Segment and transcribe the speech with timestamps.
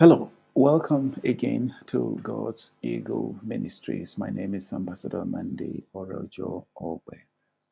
[0.00, 4.18] Hello, welcome again to God's Eagle Ministries.
[4.18, 7.20] My name is Ambassador Monday Orojo Ogbe.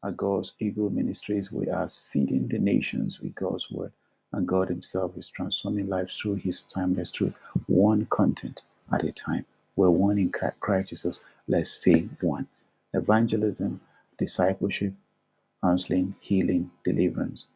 [0.04, 3.90] At God's Eagle Ministries, we are seeding the nations with God's Word,
[4.32, 7.34] and God Himself is transforming lives through His timeless truth,
[7.66, 8.62] one content
[8.94, 9.44] at a time.
[9.74, 10.30] We're one in
[10.60, 11.24] Christ Jesus.
[11.48, 12.46] Let's stay one.
[12.94, 13.80] Evangelism,
[14.16, 14.94] discipleship,
[15.60, 17.46] counseling, healing, deliverance,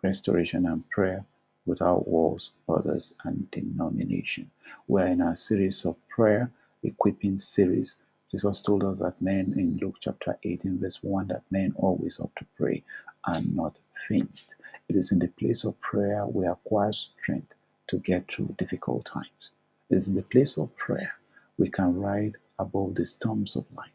[0.00, 1.24] restoration, and prayer
[1.66, 4.50] without walls, borders, and denomination.
[4.88, 6.50] We're in our series of prayer,
[6.82, 7.96] equipping series.
[8.30, 12.36] Jesus told us that men in Luke chapter 18, verse 1, that men always ought
[12.36, 12.82] to pray
[13.26, 14.56] and not faint.
[14.88, 17.54] It is in the place of prayer we acquire strength
[17.88, 19.50] to get through difficult times.
[19.90, 21.14] It is in the place of prayer
[21.58, 23.90] we can ride above the storms of life.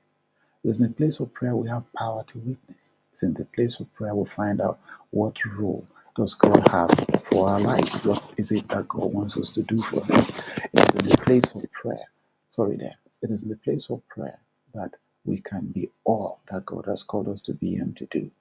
[0.63, 2.94] It is in the place of prayer we have power to witness.
[3.11, 4.80] It's in the place of prayer we find out
[5.11, 6.92] what role does God have
[7.31, 8.05] for our lives?
[8.05, 10.31] What is it that God wants us to do for us?
[10.73, 12.08] It is in the place of prayer.
[12.50, 12.97] Sorry, there.
[13.23, 14.39] It is in the place of prayer
[14.75, 14.92] that
[15.25, 18.31] we can be all that God has called us to be and to do.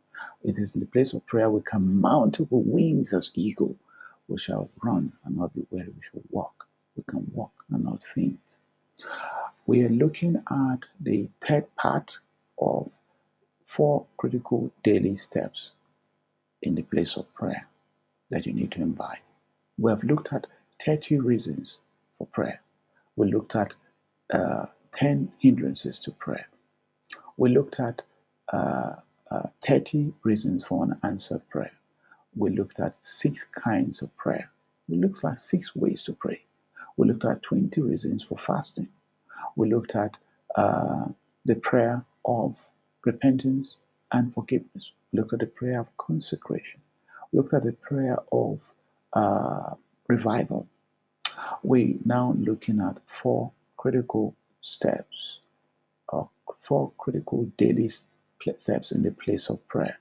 [0.44, 3.76] It is in the place of prayer we can mount up with wings as eagle.
[4.28, 5.88] We shall run and not be weary.
[5.90, 6.68] We shall walk.
[6.96, 8.58] We can walk and not faint.
[9.66, 12.18] We are looking at the third part
[12.60, 12.90] of
[13.66, 15.72] four critical daily steps
[16.66, 17.68] in the place of prayer
[18.30, 19.18] that you need to imbibe.
[19.78, 20.46] We have looked at
[20.84, 21.78] 30 reasons
[22.18, 22.60] for prayer.
[23.16, 23.74] We looked at
[24.32, 26.48] uh, 10 hindrances to prayer.
[27.38, 28.02] We looked at
[28.52, 28.96] uh,
[29.30, 31.72] uh, 30 reasons for an answered prayer.
[32.36, 34.50] We looked at six kinds of prayer.
[34.88, 36.42] We looked at six ways to pray.
[36.96, 38.88] We looked at 20 reasons for fasting.
[39.56, 40.16] We looked at
[40.56, 41.06] uh,
[41.44, 42.66] the prayer of
[43.04, 43.76] repentance
[44.12, 44.92] and forgiveness.
[45.12, 46.80] Looked at the prayer of consecration
[47.32, 48.62] looked at the prayer of
[49.12, 49.74] uh,
[50.08, 50.66] revival.
[51.62, 55.38] We now looking at four critical steps,
[56.08, 57.90] or four critical daily
[58.56, 59.98] steps in the place of prayer.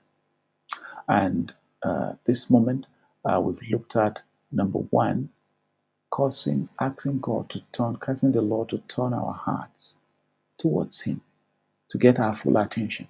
[1.08, 2.86] And uh, this moment,
[3.24, 5.28] uh, we've looked at number one,
[6.10, 9.96] causing, asking God to turn, casting the Lord to turn our hearts
[10.58, 11.20] towards Him,
[11.90, 13.08] to get our full attention.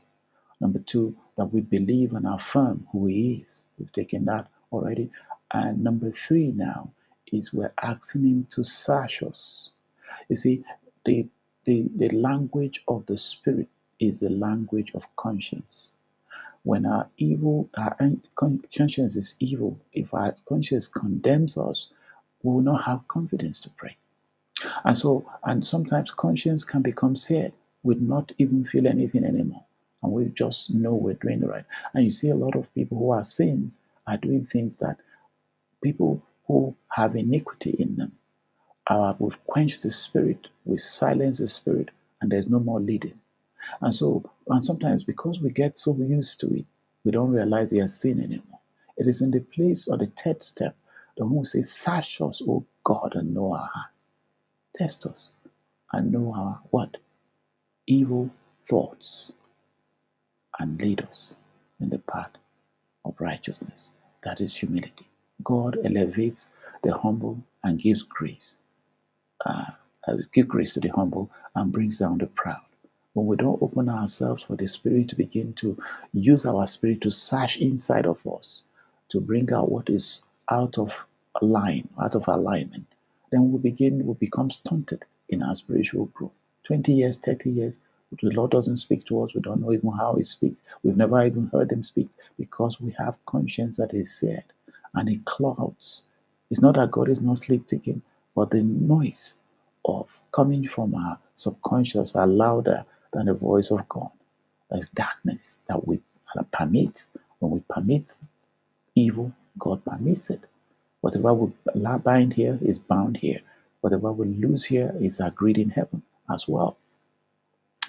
[0.61, 3.65] Number two, that we believe and affirm who He is.
[3.79, 5.11] We've taken that already.
[5.53, 6.91] And number three now
[7.33, 9.71] is we're asking Him to search us.
[10.29, 10.65] You see,
[11.05, 11.27] the,
[11.65, 13.69] the, the language of the Spirit
[14.01, 15.91] is the language of conscience.
[16.63, 17.97] When our evil, our
[18.35, 21.89] conscience is evil, if our conscience condemns us,
[22.43, 23.97] we will not have confidence to pray.
[24.85, 27.53] And so, and sometimes conscience can become sad.
[27.83, 29.66] We would not even feel anything anymore
[30.07, 31.67] and we just know we're doing the right.
[31.95, 34.99] And you see a lot of people who are saints are doing things that
[35.85, 38.13] people who have iniquity in them
[38.89, 41.91] uh, we've quenched the spirit, we silence the spirit,
[42.21, 43.19] and there's no more leading.
[43.83, 46.67] And so, and sometimes because we get so used to it,
[47.05, 48.61] we don't realize they are sin anymore.
[48.99, 50.77] It is in the place of the third step,
[51.17, 53.91] the one who says, Search us, O God, and know our heart.
[54.75, 55.31] Test us
[55.93, 56.97] and know our what?
[57.87, 58.31] Evil
[58.69, 59.33] thoughts
[60.61, 61.37] and lead us
[61.81, 62.31] in the path
[63.05, 63.91] of righteousness.
[64.25, 65.09] That is humility.
[65.45, 66.51] God elevates
[66.83, 68.57] the humble and gives grace.
[69.47, 69.67] Uh,
[70.09, 72.61] uh, give grace to the humble and brings down the proud.
[73.15, 75.79] When we don't open ourselves for the Spirit to begin to
[76.13, 78.63] use our spirit to search inside of us,
[79.11, 81.07] to bring out what is out of
[81.43, 82.87] line, out of alignment,
[83.33, 86.33] then we begin, we become stunted in our spiritual growth.
[86.65, 87.81] 20 years, 30 years,
[88.13, 89.35] the Lord doesn't speak to us.
[89.35, 90.63] We don't know even how He speaks.
[90.83, 92.09] We've never even heard Him speak
[92.39, 94.45] because we have conscience that is said
[94.95, 96.05] and it clouds.
[96.51, 98.03] It's not that God is not sleep taking,
[98.35, 99.37] but the noise
[99.85, 104.11] of coming from our subconscious are louder than the voice of God.
[104.71, 106.01] There's darkness that we
[106.53, 107.09] permit.
[107.41, 108.17] When we permit
[108.95, 110.43] evil, God permits it.
[111.03, 111.53] Whatever we
[112.05, 113.41] bind here is bound here.
[113.83, 116.03] Whatever we lose here is agreed in heaven
[116.33, 116.77] as well.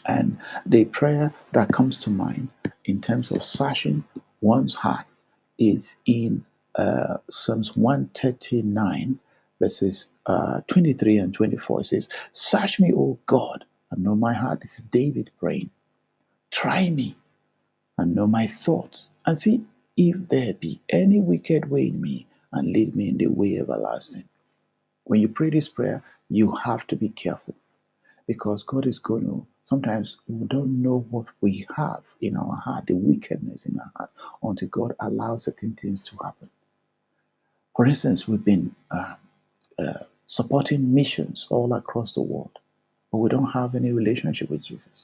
[0.07, 2.49] And the prayer that comes to mind
[2.85, 4.05] in terms of searching
[4.41, 5.05] one's heart
[5.59, 6.45] is in
[6.75, 9.19] uh, Psalms 139,
[9.59, 11.81] verses uh, 23 and 24.
[11.81, 14.61] It says, Search me, O God, and know my heart.
[14.61, 15.71] This is David praying.
[16.51, 17.17] Try me
[17.97, 19.63] and know my thoughts, and see
[19.97, 24.25] if there be any wicked way in me, and lead me in the way everlasting.
[25.05, 27.55] When you pray this prayer, you have to be careful
[28.27, 32.85] because God is going to Sometimes we don't know what we have in our heart,
[32.87, 34.11] the wickedness in our heart,
[34.41, 36.49] until God allows certain things to happen.
[37.75, 39.15] For instance, we've been uh,
[39.77, 42.59] uh, supporting missions all across the world,
[43.11, 45.03] but we don't have any relationship with Jesus.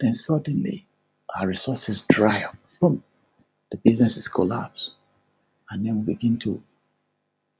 [0.00, 0.86] Then suddenly
[1.38, 2.56] our resources dry up.
[2.80, 3.04] Boom,
[3.70, 4.92] the businesses collapse.
[5.68, 6.62] And then we begin to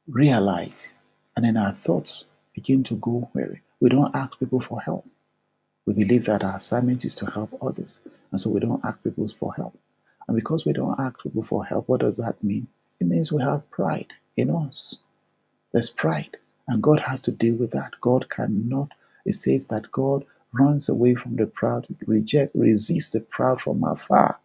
[0.09, 0.95] realize,
[1.37, 2.25] and then our thoughts
[2.55, 5.07] begin to go where we don't ask people for help.
[5.87, 8.01] We believe that our assignment is to help others,
[8.31, 9.79] and so we don't ask people for help.
[10.29, 12.69] And because we don't ask people for help, what does that mean?
[13.01, 14.97] It means we have pride in us.
[15.73, 16.37] There's pride,
[16.69, 17.93] and God has to deal with that.
[18.01, 18.91] God cannot,
[19.27, 24.39] it says that God runs away from the proud, reject, resists the proud from afar.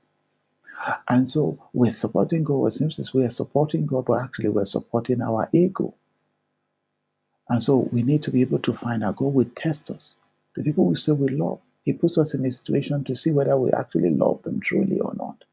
[1.10, 2.68] And so we're supporting God.
[2.68, 5.96] It seems as we are supporting God, but actually we're supporting our ego.
[7.50, 10.16] And so we need to be able to find out God will test us.
[10.58, 13.58] The people we say we love, He puts us in a situation to see whether
[13.58, 15.46] we actually love them truly or not.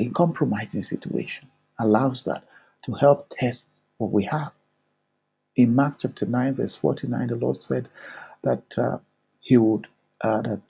[0.00, 1.48] A compromising situation
[1.78, 2.44] allows that
[2.86, 3.68] to help test
[3.98, 4.52] what we have.
[5.56, 7.88] In Mark chapter 9, verse 49, the Lord said
[8.42, 8.98] that uh,
[9.40, 9.86] He would,
[10.22, 10.62] uh, that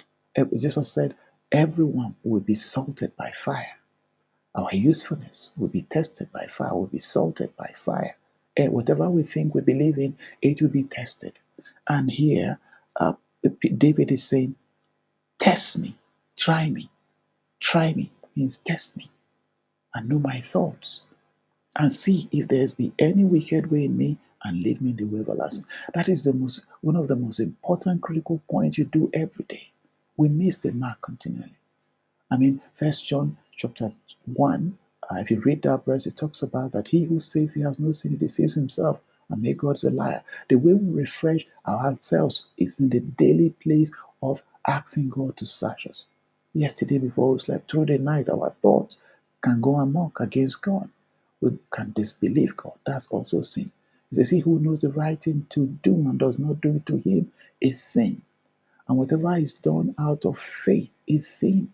[0.57, 1.17] Jesus said,
[1.53, 3.79] everyone will be salted by fire.
[4.57, 8.17] Our usefulness will be tested by fire, will be salted by fire.
[8.57, 11.39] And whatever we think we believe in, it will be tested.
[11.89, 12.61] And here,
[13.01, 13.15] uh,
[13.79, 14.57] David is saying,
[15.39, 15.97] Test me,
[16.37, 16.91] try me.
[17.61, 19.11] Try me means test me
[19.95, 21.03] and know my thoughts
[21.77, 25.05] and see if there's be any wicked way in me and lead me in the
[25.05, 25.67] way of everlasting.
[25.95, 29.73] That is the most one of the most important critical points you do every day.
[30.17, 31.57] We miss the mark continually.
[32.31, 33.91] I mean, First John chapter
[34.27, 34.79] one.
[35.11, 37.79] Uh, if you read that verse, it talks about that he who says he has
[37.79, 39.01] no sin, he deceives himself
[39.31, 40.23] and make God a liar.
[40.49, 43.93] The way we refresh ourselves is in the daily place
[44.23, 46.07] of asking God to search us.
[46.55, 49.03] Yesterday, before we slept through the night, our thoughts
[49.43, 50.89] can go amok against God.
[51.41, 52.75] We can disbelieve God.
[52.87, 53.71] That's also sin.
[54.13, 56.87] It says, He who knows the right thing to do and does not do it
[56.87, 58.23] to him is sin.
[58.89, 61.73] And whatever is done out of faith is sin.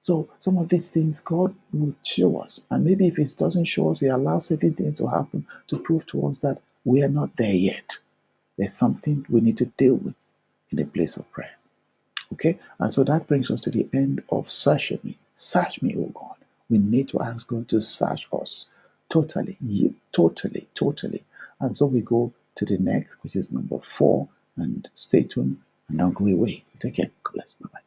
[0.00, 2.62] So some of these things God will show us.
[2.70, 6.06] And maybe if He doesn't show us, He allows certain things to happen to prove
[6.08, 7.98] to us that we are not there yet.
[8.58, 10.14] There's something we need to deal with
[10.70, 11.56] in a place of prayer.
[12.32, 12.58] Okay?
[12.78, 15.18] And so that brings us to the end of search me.
[15.34, 16.36] Search me, oh God.
[16.70, 18.66] We need to ask God to search us
[19.08, 21.24] totally, You totally, totally.
[21.60, 24.28] And so we go to the next, which is number four.
[24.56, 25.58] And stay tuned
[25.88, 26.64] and don't go away.
[26.80, 27.10] Take care.
[27.22, 27.52] God bless.
[27.60, 27.81] Bye bye.